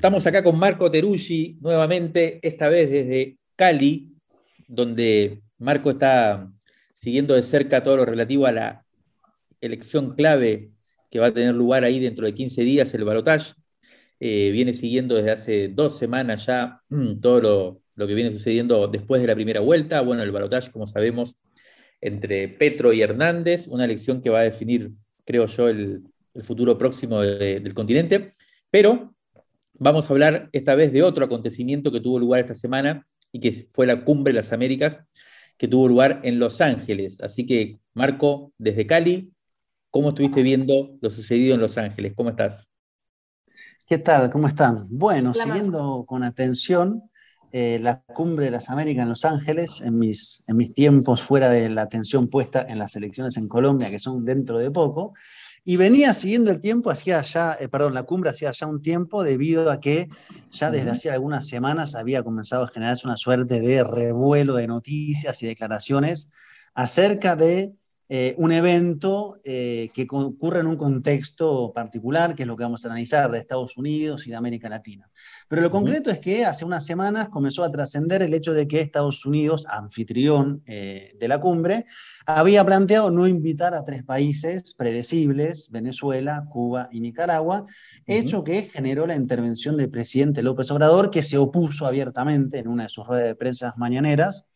[0.00, 4.16] Estamos acá con Marco Teruggi nuevamente, esta vez desde Cali,
[4.66, 6.50] donde Marco está
[6.94, 8.86] siguiendo de cerca todo lo relativo a la
[9.60, 10.70] elección clave
[11.10, 13.52] que va a tener lugar ahí dentro de 15 días, el balotaje.
[14.20, 19.20] Eh, viene siguiendo desde hace dos semanas ya mm, todo lo, que viene sucediendo después
[19.20, 20.00] de la primera vuelta.
[20.00, 21.36] Bueno, el balotaje, como sabemos,
[22.00, 24.92] entre Petro y Hernández, una elección que va a definir,
[25.26, 26.04] creo yo, el,
[26.40, 28.32] futuro próximo del continente.
[28.70, 29.14] Pero
[29.82, 33.66] Vamos a hablar esta vez de otro acontecimiento que tuvo lugar esta semana y que
[33.72, 34.98] fue la Cumbre de las Américas,
[35.56, 37.18] que tuvo lugar en Los Ángeles.
[37.22, 39.32] Así que, Marco, desde Cali,
[39.88, 42.12] ¿cómo estuviste viendo lo sucedido en Los Ángeles?
[42.14, 42.68] ¿Cómo estás?
[43.86, 44.28] ¿Qué tal?
[44.28, 44.84] ¿Cómo están?
[44.90, 47.04] Bueno, siguiendo con atención
[47.50, 51.48] eh, la Cumbre de las Américas en Los Ángeles, en mis, en mis tiempos fuera
[51.48, 55.14] de la atención puesta en las elecciones en Colombia, que son dentro de poco,
[55.64, 59.22] y venía siguiendo el tiempo, hacía ya, eh, perdón, la cumbre hacía ya un tiempo,
[59.22, 60.08] debido a que
[60.50, 65.42] ya desde hacía algunas semanas había comenzado a generarse una suerte de revuelo de noticias
[65.42, 66.30] y declaraciones
[66.74, 67.74] acerca de
[68.12, 72.84] eh, un evento eh, que ocurre en un contexto particular, que es lo que vamos
[72.84, 75.08] a analizar de Estados Unidos y de América Latina.
[75.46, 78.80] Pero lo concreto es que hace unas semanas comenzó a trascender el hecho de que
[78.80, 81.84] Estados Unidos, anfitrión eh, de la cumbre,
[82.26, 87.64] había planteado no invitar a tres países predecibles, Venezuela, Cuba y Nicaragua,
[88.08, 92.82] hecho que generó la intervención del presidente López Obrador, que se opuso abiertamente en una
[92.82, 94.48] de sus ruedas de prensa mañaneras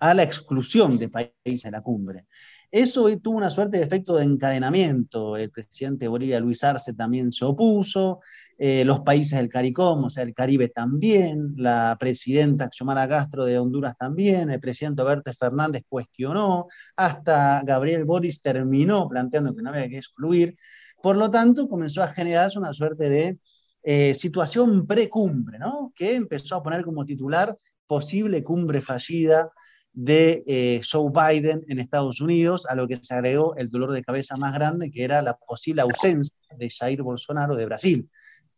[0.00, 2.26] a la exclusión de países de la cumbre.
[2.72, 5.36] Eso tuvo una suerte de efecto de encadenamiento.
[5.36, 8.20] El presidente de Bolivia, Luis Arce, también se opuso,
[8.56, 13.58] eh, los países del CARICOM, o sea, el Caribe también, la presidenta Xiomara Castro de
[13.58, 16.66] Honduras también, el presidente Bertes Fernández cuestionó,
[16.96, 20.54] hasta Gabriel Boris terminó planteando que no había que excluir.
[21.02, 23.38] Por lo tanto, comenzó a generarse una suerte de
[23.82, 25.92] eh, situación precumbre, ¿no?
[25.94, 27.54] que empezó a poner como titular
[27.86, 29.50] posible cumbre fallida
[29.92, 34.02] de eh, Joe Biden en Estados Unidos, a lo que se agregó el dolor de
[34.02, 38.08] cabeza más grande, que era la posible ausencia de Jair Bolsonaro de Brasil.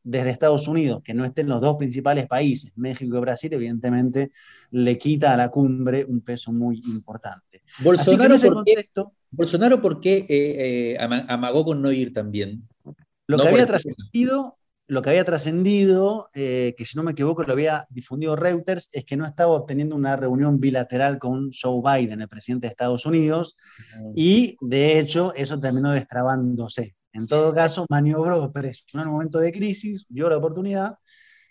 [0.06, 4.30] Desde Estados Unidos, que no estén los dos principales países, México y Brasil, evidentemente
[4.70, 7.62] le quita a la cumbre un peso muy importante.
[7.82, 8.74] Bolsonaro, ¿por, qué,
[9.30, 12.68] Bolsonaro ¿por qué eh, eh, amagó con no ir también?
[13.26, 17.52] Lo que había trascendido lo que había trascendido, eh, que si no me equivoco lo
[17.52, 22.28] había difundido Reuters, es que no estaba obteniendo una reunión bilateral con Joe Biden, el
[22.28, 23.56] presidente de Estados Unidos,
[24.14, 26.94] y de hecho eso terminó destrabándose.
[27.12, 30.96] En todo caso, maniobró, presionó en un momento de crisis, dio la oportunidad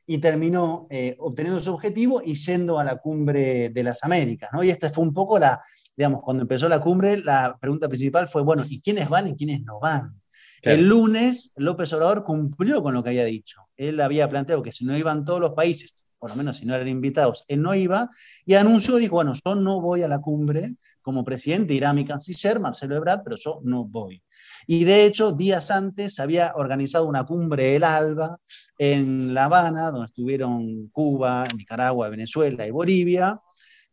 [0.06, 4.50] y terminó eh, obteniendo su objetivo y yendo a la cumbre de las Américas.
[4.52, 4.62] ¿no?
[4.64, 5.62] Y esta fue un poco la,
[5.96, 9.64] digamos, cuando empezó la cumbre, la pregunta principal fue, bueno, ¿y quiénes van y quiénes
[9.64, 10.22] no van?
[10.64, 13.62] El lunes López Obrador cumplió con lo que había dicho.
[13.76, 16.74] Él había planteado que si no iban todos los países, por lo menos si no
[16.74, 18.10] eran invitados, él no iba,
[18.46, 22.62] y anunció, dijo, bueno, yo no voy a la cumbre como presidente, irá mi canciller,
[22.62, 24.24] Marcelo Ebrard, pero yo no voy.
[24.66, 28.38] Y de hecho, días antes había organizado una cumbre el ALBA
[28.78, 33.42] en La Habana, donde estuvieron Cuba, Nicaragua, Venezuela y Bolivia,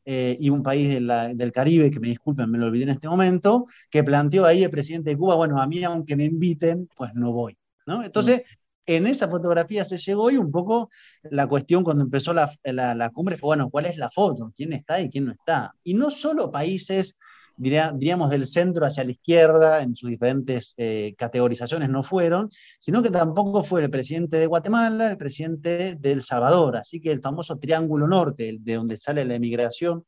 [0.04, 3.66] eh, y un país del Caribe, que me disculpen, me lo olvidé en este momento,
[3.90, 7.32] que planteó ahí el presidente de Cuba, bueno, a mí aunque me inviten, pues no
[7.32, 7.56] voy.
[7.86, 8.02] ¿no?
[8.02, 8.42] Entonces,
[8.86, 10.90] en esa fotografía se llegó y un poco
[11.22, 14.52] la cuestión cuando empezó la, la, cumbre fue, bueno, ¿cuál es la foto?
[14.56, 15.74] ¿Quién está y quién no está?
[15.84, 17.18] Y no solo países
[17.60, 22.48] diríamos, del centro hacia la izquierda, en sus diferentes eh, categorizaciones no fueron,
[22.80, 26.78] sino que tampoco fue el presidente de Guatemala, el presidente de El Salvador.
[26.78, 30.04] Así que el famoso Triángulo Norte, de donde sale la emigración,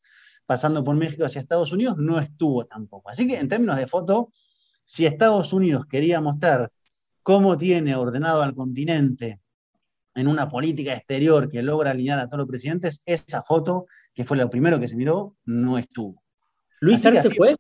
[0.47, 3.11] pasando por México hacia Estados Unidos, no estuvo tampoco.
[3.11, 4.31] Así que en términos de foto,
[4.85, 6.73] si Estados Unidos quería mostrar
[7.23, 9.41] cómo tiene ordenado al continente
[10.15, 14.37] en una política exterior que logra alinear a todos los presidentes, esa foto, que fue
[14.37, 16.22] lo primero que se miró, no estuvo.
[16.83, 17.55] ¿Luis Arce fue?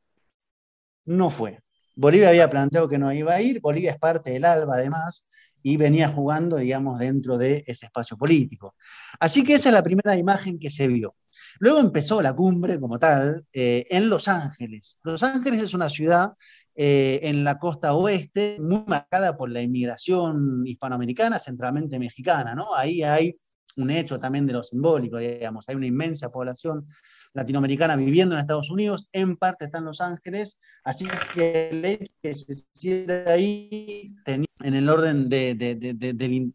[1.04, 1.60] No fue.
[1.94, 5.28] Bolivia había planteado que no iba a ir, Bolivia es parte del ALBA además,
[5.62, 8.74] y venía jugando, digamos, dentro de ese espacio político.
[9.20, 11.14] Así que esa es la primera imagen que se vio.
[11.60, 14.98] Luego empezó la cumbre como tal eh, en Los Ángeles.
[15.04, 16.32] Los Ángeles es una ciudad
[16.74, 22.74] eh, en la costa oeste, muy marcada por la inmigración hispanoamericana, centralmente mexicana, ¿no?
[22.74, 23.36] Ahí hay
[23.76, 26.86] un hecho también de lo simbólico, digamos, hay una inmensa población
[27.34, 32.12] latinoamericana viviendo en Estados Unidos, en parte está en Los Ángeles, así que el hecho
[32.22, 36.54] que se hiciera ahí en el orden de, del,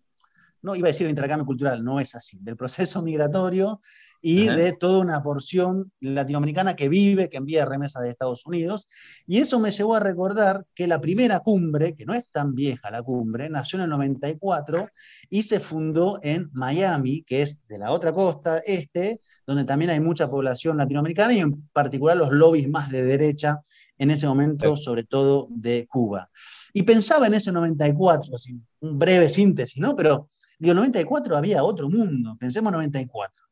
[0.61, 3.79] no iba a decir intercambio cultural, no es así, del proceso migratorio
[4.29, 8.85] y de toda una porción latinoamericana que vive, que envía remesas de Estados Unidos.
[9.25, 12.91] Y eso me llevó a recordar que la primera cumbre, que no es tan vieja
[12.91, 14.89] la cumbre, nació en el 94
[15.29, 20.01] y se fundó en Miami, que es de la otra costa este, donde también hay
[20.01, 23.61] mucha población latinoamericana y en particular los lobbies más de derecha
[23.97, 26.29] en ese momento, sobre todo de Cuba.
[26.73, 29.95] Y pensaba en ese 94, así, un breve síntesis, ¿no?
[29.95, 30.27] Pero
[30.59, 33.46] digo, 94 había otro mundo, pensemos 94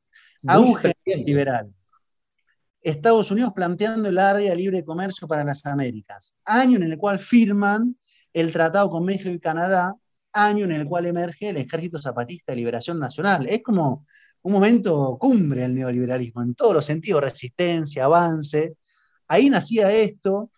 [0.47, 1.73] auge liberal.
[2.81, 6.37] Estados Unidos planteando el área de libre comercio para las Américas.
[6.45, 7.97] Año en el cual firman
[8.31, 9.95] el tratado con México y Canadá,
[10.33, 13.47] año en el cual emerge el Ejército Zapatista de Liberación Nacional.
[13.49, 14.05] Es como
[14.43, 18.75] un momento cumbre el neoliberalismo, en todos los sentidos, resistencia, avance.
[19.27, 20.51] Ahí nacía esto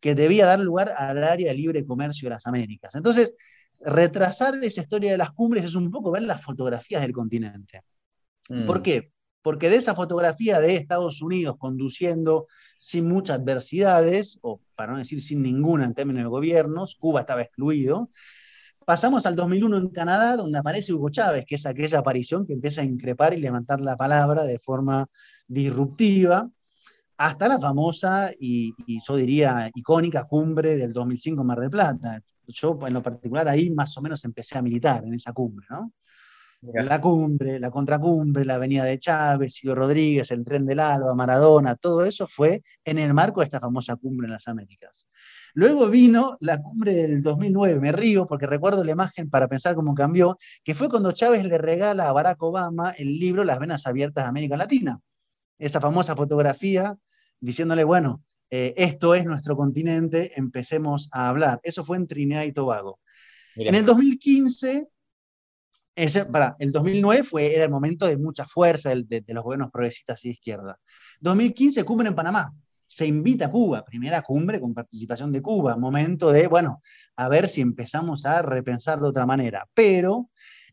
[0.00, 2.94] que debía dar lugar al área de libre comercio de las Américas.
[2.94, 3.34] Entonces,
[3.80, 7.82] retrasar esa historia de las cumbres es un poco ver las fotografías del continente.
[8.66, 8.82] ¿Por mm.
[8.82, 9.13] qué?
[9.44, 12.46] Porque de esa fotografía de Estados Unidos conduciendo
[12.78, 17.42] sin muchas adversidades, o para no decir sin ninguna en términos de gobiernos, Cuba estaba
[17.42, 18.08] excluido,
[18.86, 22.80] pasamos al 2001 en Canadá, donde aparece Hugo Chávez, que es aquella aparición que empieza
[22.80, 25.08] a increpar y levantar la palabra de forma
[25.46, 26.48] disruptiva,
[27.18, 28.74] hasta la famosa y,
[29.06, 32.18] yo diría icónica cumbre del 2005 en Mar del Plata.
[32.46, 35.92] Yo en lo particular ahí más o menos empecé a militar en esa cumbre, ¿no?
[36.72, 41.76] La cumbre, la contracumbre, la avenida de Chávez, Silvio Rodríguez, el tren del Alba, Maradona,
[41.76, 45.06] todo eso fue en el marco de esta famosa cumbre en las Américas.
[45.52, 49.94] Luego vino la cumbre del 2009, me río porque recuerdo la imagen para pensar cómo
[49.94, 54.24] cambió, que fue cuando Chávez le regala a Barack Obama el libro Las venas abiertas
[54.24, 54.98] de América Latina.
[55.58, 56.96] Esa famosa fotografía
[57.40, 61.60] diciéndole, bueno, eh, esto es nuestro continente, empecemos a hablar.
[61.62, 63.00] Eso fue en Trinidad y Tobago.
[63.56, 64.88] En el 2015
[65.94, 70.24] ese, para, el 2009 fue, era el momento de mucha fuerza de, los gobiernos progresistas
[70.24, 70.78] y de izquierda.
[71.20, 72.52] 2015, cumbre en Panamá.
[72.86, 76.80] Se invita a Cuba, primera cumbre con participación de Cuba, momento de, bueno,
[77.16, 79.66] a ver si empezamos a repensar de otra manera.
[79.74, 80.28] Pero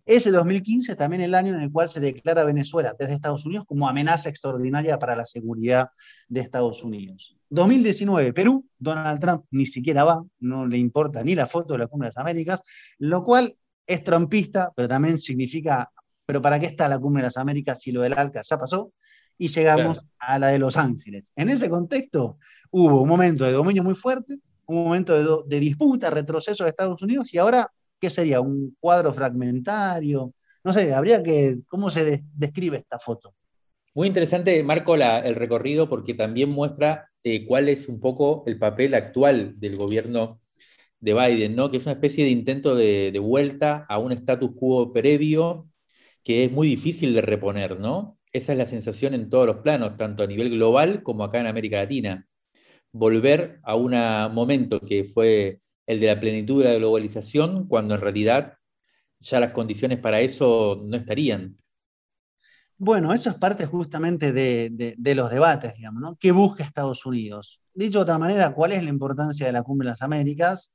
[0.05, 3.87] ese 2015 también el año en el cual se declara Venezuela desde Estados Unidos como
[3.87, 5.89] amenaza extraordinaria para la seguridad
[6.27, 7.37] de Estados Unidos.
[7.49, 11.87] 2019, Perú, Donald Trump ni siquiera va, no le importa ni la foto de la
[11.87, 12.61] Cumbre de las Américas,
[12.97, 13.55] lo cual
[13.93, 15.89] es trompista, pero también significa,
[16.25, 18.91] pero ¿para qué está la cumbre de las Américas si lo del ALCA ya pasó?
[19.37, 21.33] Y llegamos a la de Los Ángeles.
[21.35, 22.37] En ese contexto
[22.69, 27.33] hubo un momento de dominio muy fuerte, un momento de, disputa, retroceso de Estados Unidos,
[27.33, 27.67] y ahora,
[27.99, 28.39] ¿qué sería?
[28.39, 30.33] ¿Un cuadro fragmentario?
[30.63, 33.33] No sé, habría que, ¿cómo se describe esta foto?
[33.93, 38.93] Muy interesante, Marco, el recorrido porque también muestra eh, cuál es un poco el papel
[38.93, 40.40] actual del gobierno
[41.01, 41.69] de Biden, ¿no?
[41.71, 45.67] que es una especie de intento de, vuelta a un status quo previo
[46.23, 48.19] que es muy difícil de reponer, ¿no?
[48.31, 51.47] Esa es la sensación en todos los planos, tanto a nivel global como acá en
[51.47, 52.27] América Latina.
[52.91, 53.91] Volver a un
[54.33, 58.53] momento que fue el de la plenitud de la globalización, cuando en realidad
[59.19, 61.57] ya las condiciones para eso no estarían.
[62.77, 66.17] Bueno, eso es parte justamente de, de los debates, digamos, ¿no?
[66.19, 67.60] ¿Qué busca Estados Unidos?
[67.73, 70.73] Dicho de otra manera, ¿cuál es la importancia de la Cumbre de las Américas?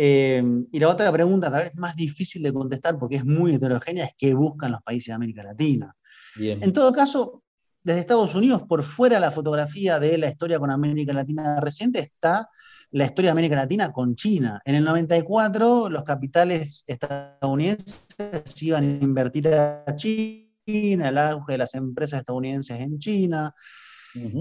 [0.00, 4.04] Eh, y la otra pregunta, tal vez más difícil de contestar porque es muy heterogénea,
[4.04, 5.92] es qué buscan los países de América Latina.
[6.38, 7.42] En todo caso,
[7.82, 12.48] desde Estados Unidos, por fuera la fotografía de la historia con América Latina reciente, está
[12.90, 14.60] la historia de América Latina con China.
[14.64, 21.74] En el 94, los capitales estadounidenses iban a invertir a China, el auge de las
[21.74, 23.54] empresas estadounidenses en China,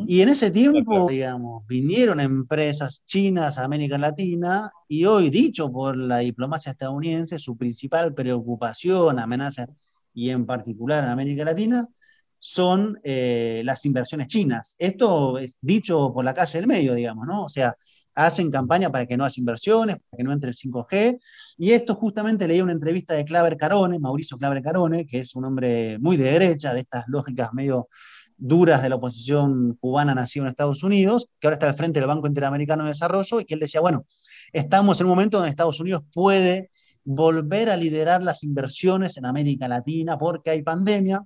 [0.06, 5.98] y en ese tiempo, digamos, vinieron empresas chinas a América Latina y hoy, dicho por
[5.98, 9.68] la diplomacia estadounidense, su principal preocupación, amenaza
[10.14, 11.88] y en particular en América Latina,
[12.40, 14.76] son eh, las inversiones chinas.
[14.78, 17.46] Esto es dicho por la calle del medio, digamos, ¿no?
[17.46, 17.76] O sea,
[18.18, 21.20] hacen campaña para que no haya inversiones, para que no entre el 5G.
[21.58, 25.46] Y esto justamente leí una entrevista de Claver Carone, Mauricio Claver Carone, que es un
[25.46, 27.88] hombre muy de derecha, de estas lógicas medio
[28.38, 32.08] duras de la oposición cubana nacida en Estados Unidos, que ahora está al frente del
[32.08, 34.06] Banco Interamericano de Desarrollo, y que él decía, bueno,
[34.54, 36.70] estamos en un momento donde Estados Unidos puede
[37.04, 41.24] volver a liderar las inversiones en América Latina porque hay pandemia,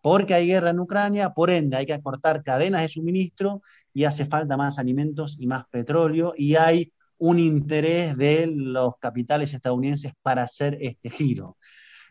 [0.00, 3.62] porque hay guerra en Ucrania, por ende hay que cortar cadenas de suministro
[3.94, 9.54] y hace falta más alimentos y más petróleo y hay un interés de los capitales
[9.54, 11.56] estadounidenses para hacer este giro.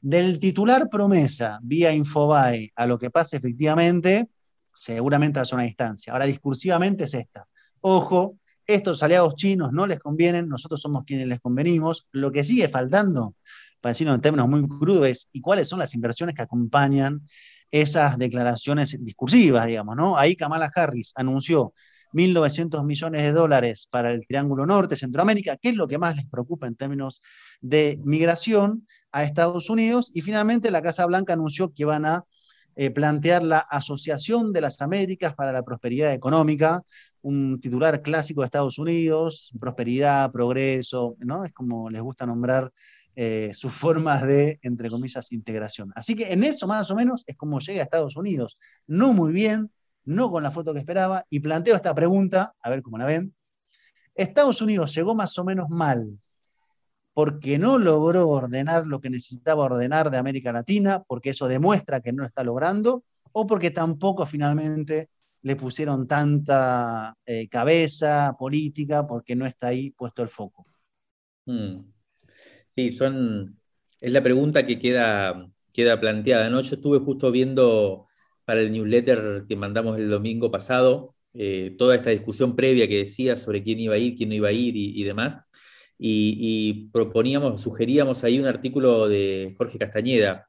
[0.01, 4.29] Del titular promesa vía Infobae a lo que pasa efectivamente,
[4.79, 6.13] seguramente a una distancia.
[6.13, 7.45] Ahora, discursivamente es esta.
[7.81, 12.07] Ojo, estos aliados chinos no les convienen, nosotros somos quienes les convenimos.
[12.11, 13.35] Lo que sigue faltando,
[13.81, 17.21] para decirlo en términos muy crudos, es ¿y cuáles son las inversiones que acompañan
[17.71, 20.17] esas declaraciones discursivas, digamos, ¿no?
[20.17, 21.73] Ahí Kamala Harris anunció
[22.13, 26.25] 1.900 millones de dólares para el Triángulo Norte, Centroamérica, que es lo que más les
[26.25, 27.21] preocupa en términos
[27.59, 30.09] de migración a Estados Unidos.
[30.13, 32.23] Y finalmente la Casa Blanca anunció que van a
[32.81, 36.81] eh, plantear la Asociación de las Américas para la Prosperidad Económica,
[37.21, 41.43] un titular clásico de Estados Unidos, prosperidad, progreso, ¿no?
[41.43, 42.71] Es como les gusta nombrar
[43.17, 45.91] eh, sus formas de, entre comillas, integración.
[45.93, 48.57] Así que en eso más o menos es como llega a Estados Unidos.
[48.87, 49.69] No muy bien,
[50.05, 53.35] no con la foto que esperaba, y planteo esta pregunta, a ver cómo la ven.
[54.15, 56.17] Estados Unidos llegó más o menos mal
[57.13, 62.13] porque no logró ordenar lo que necesitaba ordenar de América Latina, porque eso demuestra que
[62.13, 65.09] no lo está logrando, o porque tampoco finalmente
[65.41, 70.65] le pusieron tanta eh, cabeza política, porque no está ahí puesto el foco.
[71.45, 71.81] Hmm.
[72.75, 72.97] Sí,
[74.01, 75.49] es la pregunta que queda,
[75.99, 76.49] planteada.
[76.49, 76.61] ¿no?
[76.61, 78.07] Yo estuve justo viendo
[78.45, 83.35] para el newsletter que mandamos el domingo pasado, eh, toda esta discusión previa que decía
[83.35, 85.43] sobre quién iba a ir, quién no iba a ir y, demás,
[85.99, 90.47] y, proponíamos, sugeríamos ahí un artículo de Jorge Castañeda,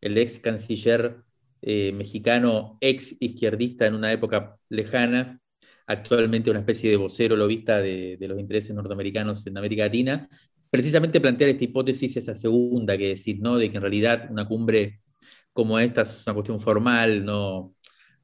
[0.00, 1.22] el ex canciller
[1.62, 5.40] eh, mexicano, ex izquierdista en una época lejana,
[5.86, 10.28] actualmente una especie de vocero lobista de, de los intereses norteamericanos en América Latina,
[10.70, 13.58] precisamente plantear esta hipótesis, esa segunda que decís, ¿no?
[13.58, 15.00] De que en realidad una cumbre
[15.52, 17.74] como esta es una cuestión formal, no,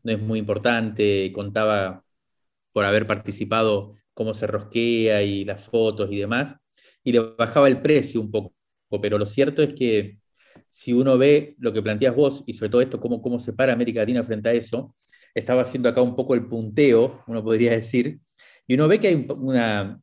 [0.02, 2.04] no es muy importante, contaba
[2.72, 6.54] por haber participado cómo se rosquea y las fotos y demás,
[7.04, 8.54] y le bajaba el precio un poco,
[9.00, 10.18] pero lo cierto es que
[10.70, 13.72] si uno ve lo que planteas vos y sobre todo esto, cómo, cómo se para
[13.72, 14.94] América Latina frente a eso,
[15.34, 18.20] estaba haciendo acá un poco el punteo, uno podría decir,
[18.66, 20.00] y uno ve que hay una,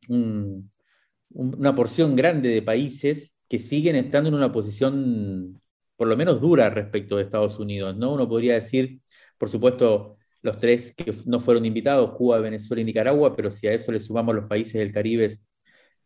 [1.30, 5.60] una porción grande de países que siguen estando en una posición
[5.96, 8.14] por lo menos dura respecto de Estados Unidos, ¿no?
[8.14, 9.00] Uno podría decir,
[9.36, 13.72] por supuesto, los tres que no fueron invitados, Cuba, Venezuela y Nicaragua, pero si a
[13.72, 15.36] eso le sumamos los países del Caribe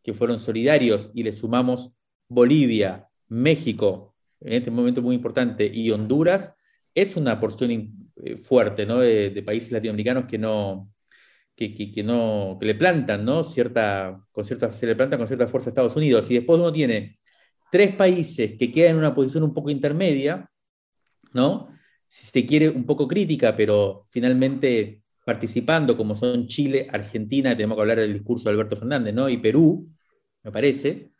[0.03, 1.93] que fueron solidarios y le sumamos
[2.29, 6.55] Bolivia, México, en este momento muy importante, y Honduras,
[6.95, 8.99] es una porción eh, fuerte ¿no?
[9.01, 10.95] de países latinoamericanos que no,
[11.57, 13.45] que, no, que le plantan, ¿no?
[13.45, 16.31] Cierta, con cierta, se le plantan con cierta fuerza a Estados Unidos.
[16.31, 17.19] Y después uno tiene
[17.71, 20.51] tres países que quedan en una posición un poco intermedia,
[21.33, 21.69] ¿no?
[22.15, 27.81] Si se quiere, un poco crítica, pero finalmente participando, como son Chile, Argentina, tenemos que
[27.83, 29.29] hablar del discurso de Alberto Fernández, ¿no?
[29.29, 29.89] Y Perú,
[30.45, 31.11] me parece.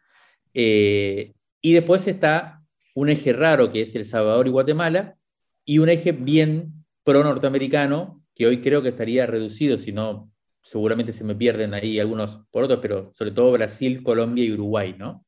[0.55, 2.63] Eh, y después está
[2.95, 5.17] un eje raro, que es El Salvador y Guatemala,
[5.65, 10.31] y un eje bien pro-norteamericano, que hoy creo que estaría reducido, si no,
[10.63, 14.95] seguramente se me pierden ahí algunos por otros, pero sobre todo Brasil, Colombia y Uruguay,
[14.97, 15.27] ¿no?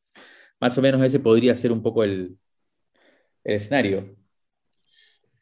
[0.61, 2.39] Más o menos ese podría ser un poco el,
[3.43, 4.17] escenario.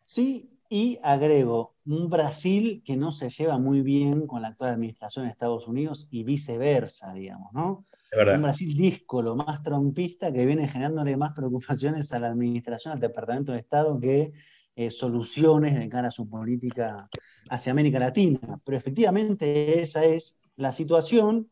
[0.07, 5.25] Sí, y agrego, un Brasil que no se lleva muy bien con la actual administración
[5.25, 7.85] de Estados Unidos y viceversa, digamos, ¿no?
[8.13, 13.53] Un Brasil díscolo, más trompista, que viene generándole más preocupaciones a la administración, al Departamento
[13.53, 14.33] de Estado, que
[14.77, 17.09] eh, soluciones de cara a su política
[17.49, 18.61] hacia América Latina.
[18.63, 21.49] Pero efectivamente esa es la situación.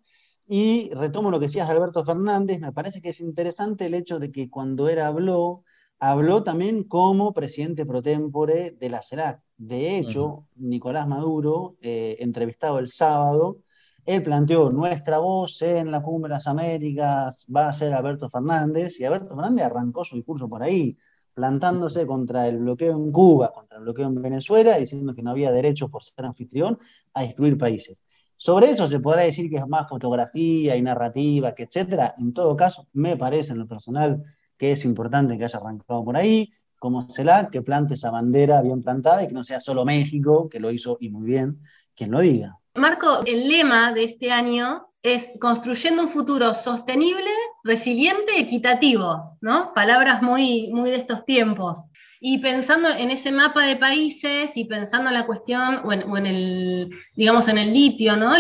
[0.47, 4.31] Y retomo lo que decías Alberto Fernández, me parece que es interesante el hecho de
[4.31, 5.65] que cuando él habló,
[6.05, 9.41] habló también como presidente pro tempore de la CELAC.
[9.57, 13.59] De hecho, Nicolás Maduro, eh, entrevistado el sábado,
[14.05, 18.99] él planteó nuestra voz en la Cumbre de las Américas va a ser Alberto Fernández,
[18.99, 20.99] y Alberto Fernández arrancó su discurso por ahí
[21.35, 25.53] plantándose contra el bloqueo en Cuba, contra el bloqueo en Venezuela, diciendo que no había
[25.53, 26.79] derecho por ser anfitrión
[27.15, 28.03] a excluir países.
[28.37, 32.17] Sobre eso se podrá decir que es más fotografía y narrativa, que etcétera.
[32.19, 34.25] En todo caso, me parece en lo personal
[34.63, 38.81] que es importante que haya arrancado por ahí, como CELAC, que plante esa bandera bien
[38.81, 41.59] plantada y que no sea solo México, que lo hizo y muy bien,
[41.97, 42.57] quien lo diga.
[42.77, 47.33] Marco, el lema de este año es construyendo un futuro sostenible,
[47.65, 49.75] resiliente, equitativo, ¿no?
[49.75, 51.81] Palabras muy, muy de estos tiempos.
[52.25, 56.89] Y pensando en ese mapa de países y pensando en la cuestión, o en, el,
[57.17, 58.31] digamos, en el litio, ¿no?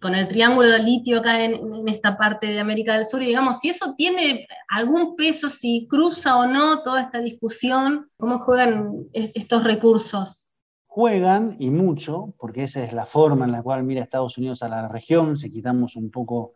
[0.00, 3.26] con el triángulo del litio acá en, en, esta parte de América del Sur, y
[3.26, 9.06] digamos, si eso tiene algún peso, si cruza o no toda esta discusión, ¿cómo juegan
[9.12, 10.42] estos recursos?
[10.94, 14.68] juegan y mucho, porque esa es la forma en la cual mira Estados Unidos a
[14.68, 16.52] la región, si quitamos un poco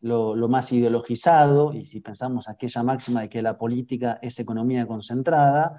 [0.00, 5.76] lo, más ideologizado, y si pensamos aquella máxima de que la política es economía concentrada,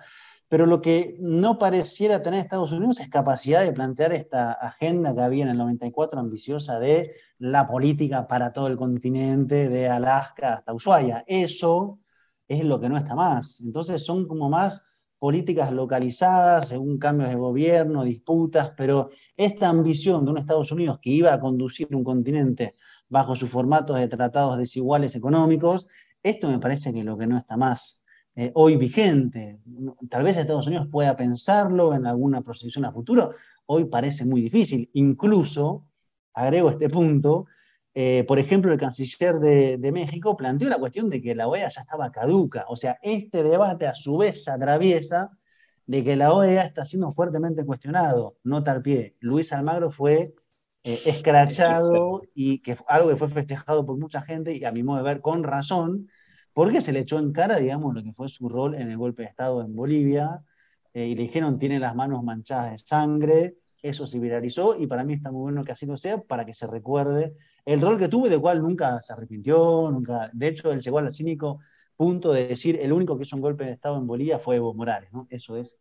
[0.49, 5.21] pero lo que no pareciera tener Estados Unidos es capacidad de plantear esta agenda que
[5.21, 10.73] había en el 94 ambiciosa de la política para todo el continente, de Alaska hasta
[10.73, 11.23] Ushuaia.
[11.27, 11.99] Eso
[12.47, 13.59] es lo que no está más.
[13.59, 20.31] Entonces son como más políticas localizadas según cambios de gobierno, disputas, pero esta ambición de
[20.31, 22.75] un Estados Unidos que iba a conducir un continente
[23.09, 25.87] bajo sus formatos de tratados desiguales económicos,
[26.21, 28.03] esto me parece que lo que no está más
[28.35, 29.59] eh, hoy vigente.
[30.09, 33.31] Tal vez Estados Unidos pueda pensarlo en alguna proyección a futuro,
[33.65, 34.89] hoy parece muy difícil.
[34.93, 35.87] Incluso,
[36.33, 37.47] agrego este punto,
[37.99, 41.81] eh, por ejemplo, el canciller de, México planteó la cuestión de que la OEA ya
[41.81, 42.65] estaba caduca.
[42.69, 45.31] O sea, este debate a su vez atraviesa
[45.87, 48.37] de que la OEA está siendo fuertemente cuestionado.
[48.43, 50.35] Nota al pie, Luis Almagro fue
[50.83, 54.97] eh, escrachado y que algo que fue festejado por mucha gente y a mi modo
[54.97, 56.07] de ver con razón,
[56.53, 59.23] porque se le echó en cara, digamos, lo que fue su rol en el golpe
[59.23, 60.43] de Estado en Bolivia
[60.93, 65.03] eh, y le dijeron tiene las manos manchadas de sangre eso se viralizó y para
[65.03, 67.33] mí está muy bueno que así lo sea para que se recuerde
[67.65, 71.13] el rol que tuve, de cual nunca se arrepintió, nunca, de hecho él llegó al
[71.13, 71.59] cínico
[71.95, 74.73] punto de decir el único que hizo un golpe de Estado en Bolivia fue Evo
[74.73, 75.27] Morales, ¿no?
[75.29, 75.79] Eso es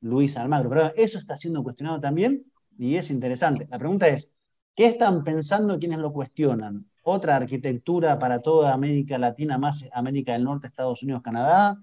[0.00, 0.68] Luis Almagro.
[0.68, 2.44] Pero eso está siendo cuestionado también
[2.78, 3.66] y es interesante.
[3.70, 4.32] La pregunta es,
[4.76, 6.86] ¿qué están pensando quienes lo cuestionan?
[7.02, 11.78] ¿Otra arquitectura para toda América Latina, más América del Norte, Estados Unidos, Canadá?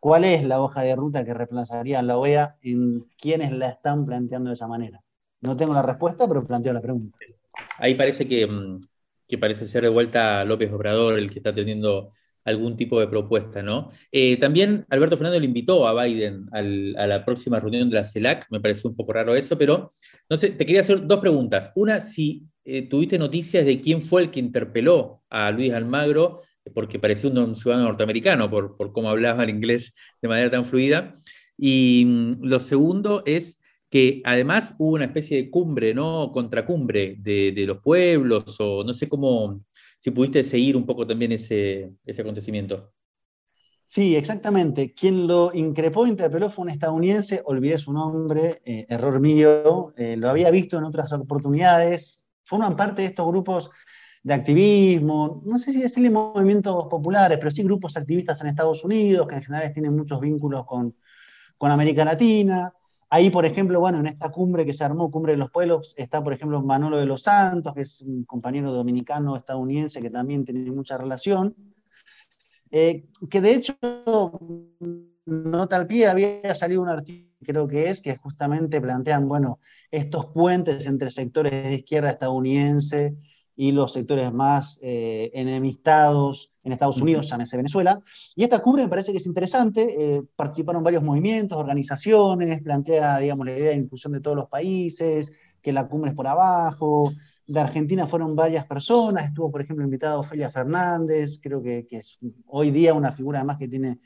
[0.00, 4.50] ¿Cuál es la hoja de ruta que reemplazaría la OEA en quienes la están planteando
[4.50, 5.02] de esa manera?
[5.40, 7.16] No tengo la respuesta, pero planteo la pregunta.
[7.78, 8.80] Ahí parece que, mm,
[9.28, 12.12] que parece ser de vuelta López Obrador el que está teniendo
[12.46, 13.90] algún tipo de propuesta, ¿no?
[14.12, 18.46] Eh, también Alberto Fernández le invitó a Biden a la próxima reunión de la CELAC,
[18.50, 19.94] me pareció un poco raro eso, pero
[20.30, 21.72] no sé, te quería hacer dos preguntas.
[21.74, 26.98] Una, si eh, tuviste noticias de quién fue el que interpeló a Luis Almagro, porque
[26.98, 31.14] parecía un ciudadano norteamericano por, por cómo hablaba el inglés de manera tan fluida.
[31.58, 33.58] Y mm, lo segundo es
[33.96, 36.30] que además hubo una especie de cumbre, ¿no?
[36.30, 39.64] Contracumbre de, los pueblos, o no sé cómo,
[39.96, 42.92] si pudiste seguir un poco también ese, ese acontecimiento.
[43.82, 44.92] Sí, exactamente.
[44.92, 50.28] Quien lo increpó, interpeló fue un estadounidense, olvidé su nombre, eh, error mío, eh, lo
[50.28, 52.28] había visto en otras oportunidades.
[52.44, 53.70] Forman parte de estos grupos
[54.22, 59.26] de activismo, no sé si decirle movimientos populares, pero sí grupos activistas en Estados Unidos,
[59.26, 60.94] que en general tienen muchos vínculos con,
[61.56, 62.74] con América Latina.
[63.08, 66.22] Ahí, por ejemplo, bueno, en esta cumbre que se armó, Cumbre de los Pueblos, está,
[66.24, 70.70] por ejemplo, Manolo de los Santos, que es un compañero dominicano estadounidense que también tiene
[70.72, 71.54] mucha relación,
[72.70, 73.74] eh, que de hecho,
[75.26, 80.26] no tal pie, había salido un artículo, creo que es, que justamente plantean, bueno, estos
[80.26, 83.16] puentes entre sectores de izquierda estadounidense
[83.56, 88.00] y los sectores más eh, enemistados en Estados Unidos, llámese Venezuela.
[88.34, 93.46] Y esta cumbre me parece que es interesante, eh, participaron varios movimientos, organizaciones, plantea, digamos,
[93.46, 97.12] la idea de inclusión de todos los países, que la cumbre es por abajo.
[97.46, 102.70] De Argentina fueron varias personas, estuvo, por ejemplo, invitado Ofelia Fernández, creo que, es hoy
[102.70, 103.98] día una figura además que tiene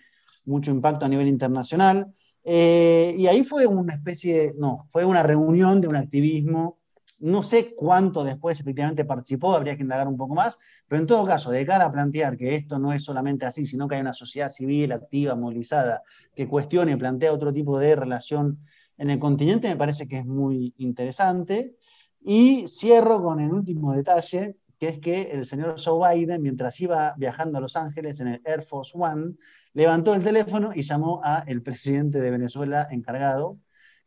[0.44, 2.12] mucho impacto a nivel internacional.
[2.44, 6.79] Eh, y ahí fue una especie, no, fue una reunión de un activismo
[7.20, 11.26] no sé cuánto después efectivamente participó, habría que indagar un poco más, pero en todo
[11.26, 14.14] caso, de cara a plantear que esto no es solamente así, sino que hay una
[14.14, 16.02] sociedad civil activa, movilizada,
[16.35, 18.59] que cuestione y plantea otro tipo de relación
[18.96, 21.76] en el continente, me parece que es muy interesante.
[22.22, 27.14] Y cierro con el último detalle, que es que el señor Joe Biden, mientras iba
[27.16, 29.35] viajando a Los Ángeles en el Air Force One,
[29.74, 33.59] levantó el teléfono y llamó a el presidente de Venezuela encargado,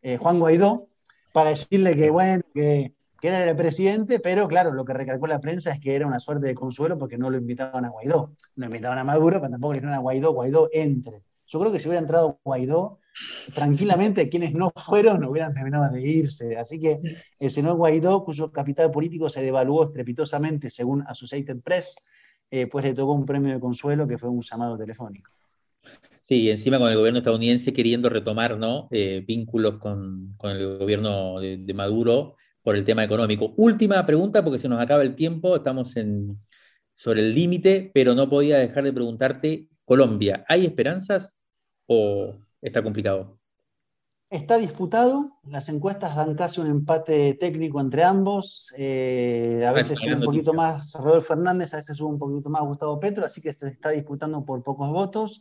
[0.02, 0.89] eh, Juan Guaidó,
[1.32, 5.39] para decirle que, bueno, que que era el presidente, pero claro, lo que recalcó la
[5.39, 8.36] prensa es que era una suerte de consuelo porque no lo invitaban a Guaidó.
[8.57, 11.23] No invitaban a Maduro, pero tampoco le dijeron a Guaidó, Guaidó entre.
[11.47, 12.99] Yo creo que si hubiera entrado Guaidó,
[13.55, 16.57] tranquilamente quienes no fueron hubieran terminado de irse.
[16.57, 16.99] Así que
[17.39, 21.95] el señor Guaidó, cuyo capital político se devaluó estrepitosamente según Associated Press,
[22.51, 25.31] eh, pues le tocó un premio de consuelo que fue un llamado telefónico.
[26.23, 28.89] Sí, encima con el gobierno estadounidense queriendo retomar ¿no?
[28.91, 33.54] Eh, vínculos con, con, el gobierno de Maduro, por el tema económico.
[33.58, 36.39] Última pregunta, porque se nos acaba el tiempo, estamos en,
[36.93, 41.36] sobre el límite, pero no podía dejar de preguntarte, Colombia, ¿hay esperanzas
[41.86, 43.38] o está complicado?
[44.30, 50.15] Está disputado, las encuestas dan casi un empate técnico entre ambos, eh, a veces sube
[50.15, 53.54] un poquito más Rodolfo Fernández, a veces sube un poquito más Gustavo Petro, así que
[53.54, 55.39] se está disputando por pocos votos.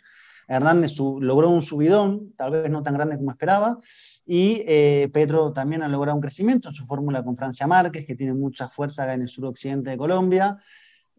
[0.52, 3.78] Hernández logró un subidón, tal vez no tan grande como esperaba,
[4.26, 8.14] y eh, Petro también ha logrado un crecimiento en su fórmula con Francia Márquez, que
[8.14, 10.58] tiene mucha fuerza en el suroccidente de Colombia.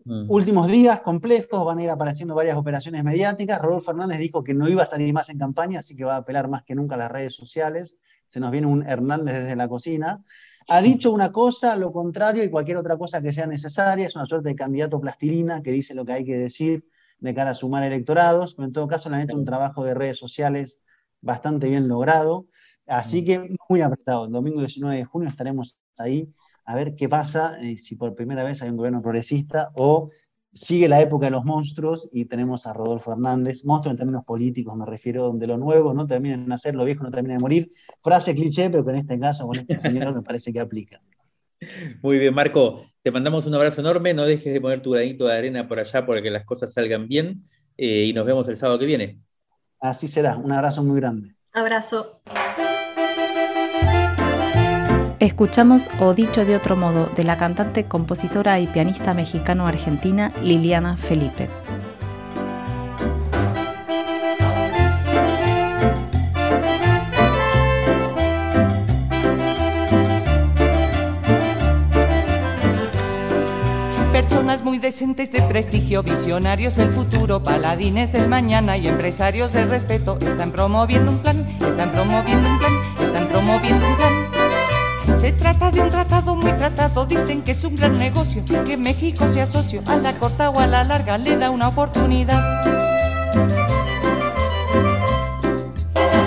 [0.06, 0.30] mm.
[0.30, 3.60] últimos días complejos, van a ir apareciendo varias operaciones mediáticas.
[3.60, 6.18] Rodolfo Hernández dijo que no iba a salir más en campaña, así que va a
[6.18, 7.98] apelar más que nunca a las redes sociales.
[8.28, 10.24] Se nos viene un Hernández desde la cocina.
[10.68, 14.06] Ha dicho una cosa, lo contrario y cualquier otra cosa que sea necesaria.
[14.06, 16.86] Es una suerte de candidato plastilina que dice lo que hay que decir
[17.24, 20.20] de cara a sumar electorados, pero en todo caso han hecho un trabajo de redes
[20.20, 20.84] sociales
[21.22, 22.48] bastante bien logrado.
[22.86, 23.26] Así mm.
[23.26, 24.26] que muy apretado.
[24.26, 26.30] El domingo 19 de junio estaremos ahí
[26.66, 30.10] a ver qué pasa eh, si por primera vez hay un gobierno progresista o
[30.54, 34.76] sigue la época de los monstruos y tenemos a Rodolfo Hernández, monstruo en términos políticos
[34.76, 37.70] me refiero, donde lo nuevo no termina de nacer, lo viejo no termina de morir.
[38.02, 41.02] Frase cliché, pero que en este caso, con este señor, me parece que aplica.
[42.04, 42.93] Muy bien, Marco.
[43.04, 44.14] Te mandamos un abrazo enorme.
[44.14, 47.08] No dejes de poner tu granito de arena por allá para que las cosas salgan
[47.10, 47.36] bien.
[47.78, 49.20] Eh, y nos vemos el sábado que viene.
[49.82, 50.38] Así será.
[50.38, 51.36] Un abrazo muy grande.
[51.52, 52.22] Abrazo.
[55.20, 61.50] Escuchamos O dicho de otro modo de la cantante, compositora y pianista mexicano-argentina Liliana Felipe.
[74.84, 81.10] Decentes de prestigio, visionarios del futuro, paladines del mañana y empresarios del respeto están promoviendo
[81.10, 84.14] un plan, están promoviendo un plan, están promoviendo un plan
[85.18, 89.30] se trata de un tratado muy tratado, dicen que es un gran negocio, que México
[89.30, 92.42] sea socio, a la corta o a la larga le da una oportunidad.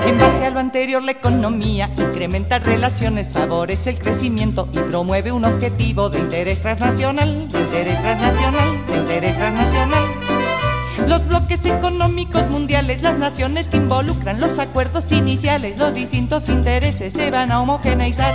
[0.06, 5.44] En base a lo anterior, la economía incrementa relaciones, favorece el crecimiento y promueve un
[5.44, 10.04] objetivo de interés transnacional, de interés transnacional, de interés transnacional.
[11.08, 17.32] Los bloques económicos mundiales, las naciones que involucran los acuerdos iniciales, los distintos intereses se
[17.32, 18.32] van a homogeneizar.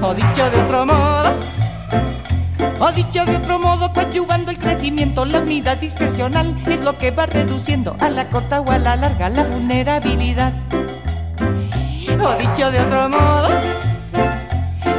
[0.00, 1.34] O dicho de otro modo,
[2.78, 7.26] o dicho de otro modo, coadyuvando el crecimiento, la unidad dispersional es lo que va
[7.26, 10.52] reduciendo a la corta o a la larga la vulnerabilidad.
[12.22, 13.48] O dicho de otro modo,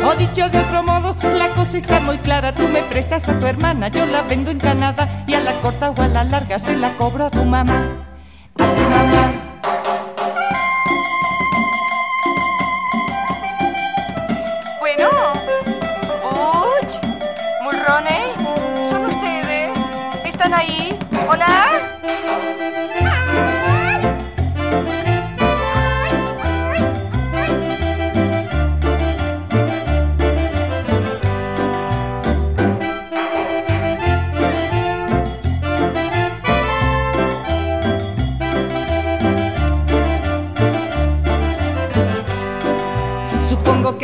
[0.03, 2.53] o dicho de otro modo, la cosa está muy clara.
[2.53, 5.23] Tú me prestas a tu hermana, yo la vendo en Canadá.
[5.27, 8.07] Y a la corta o a la larga se la cobro a tu mamá.
[8.57, 9.40] A tu mamá.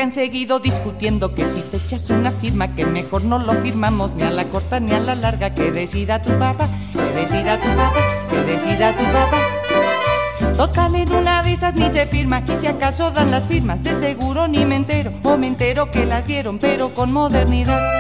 [0.08, 4.24] Han seguido discutiendo que si te echas una firma que mejor no lo firmamos ni
[4.24, 7.94] a la corta ni a la larga que decida tu papá, que decida tu papá,
[8.30, 9.42] que decida tu papá.
[10.56, 13.96] Total en una de esas ni se firma y si acaso dan las firmas de
[13.96, 17.97] seguro ni me entero o me entero que las dieron pero con modernidad.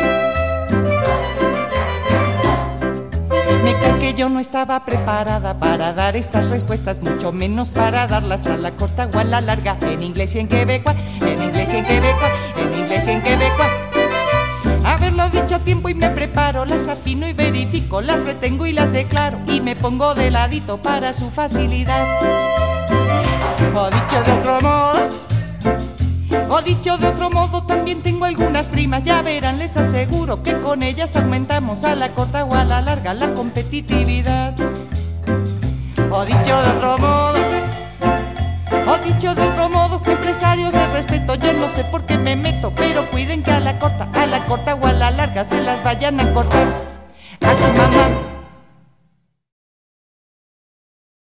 [3.99, 8.71] Que yo no estaba preparada para dar estas respuestas, mucho menos para darlas a la
[8.71, 12.31] corta o a la larga, en inglés y en quebecoa, en inglés y en quebecoa,
[12.57, 13.69] en inglés y en quebecoa.
[14.85, 18.91] Haberlo dicho a tiempo y me preparo, las afino y verifico, las retengo y las
[18.91, 22.05] declaro y me pongo de ladito para su facilidad.
[23.75, 25.09] O dicho de otro modo,
[26.49, 31.15] o dicho de otro modo, tengo algunas primas, ya verán, les aseguro que con ellas
[31.15, 34.53] aumentamos a la corta o a la larga la competitividad.
[36.09, 37.39] O dicho de otro modo,
[38.87, 42.73] o dicho de otro modo, empresarios de respeto, yo no sé por qué me meto,
[42.75, 45.83] pero cuiden que a la corta, a la corta o a la larga se las
[45.83, 46.67] vayan a cortar
[47.41, 48.26] a su mamá.